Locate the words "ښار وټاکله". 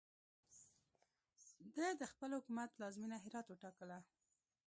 3.47-3.97